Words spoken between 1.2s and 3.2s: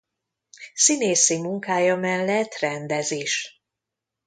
munkája mellett rendez